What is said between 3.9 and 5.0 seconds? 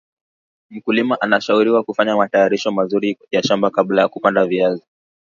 ya kupanda viazi